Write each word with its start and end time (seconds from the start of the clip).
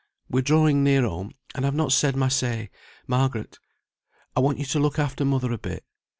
We're 0.31 0.41
drawing 0.41 0.83
near 0.83 1.03
home, 1.03 1.33
and 1.53 1.63
I've 1.63 1.75
not 1.75 1.91
said 1.91 2.15
my 2.15 2.27
say, 2.27 2.71
Margaret. 3.05 3.59
I 4.35 4.39
want 4.39 4.57
you 4.57 4.65
to 4.65 4.79
look 4.79 4.97
after 4.97 5.23
mother 5.23 5.51
a 5.53 5.59
bit. 5.59 5.85